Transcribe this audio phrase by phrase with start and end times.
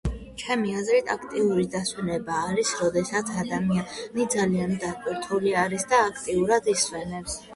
[0.43, 7.37] ჩემი აზრით აქტიური დასვენება არის, როდესაც ადამიანი ძალიან დატვირთული არის და აქტიურად ისვენებს.